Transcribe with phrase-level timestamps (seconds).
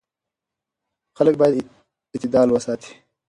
[1.17, 1.69] خلک باید
[2.13, 2.91] اعتدال وساتي.